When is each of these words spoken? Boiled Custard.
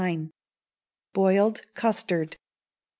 Boiled 1.13 1.61
Custard. 1.75 2.37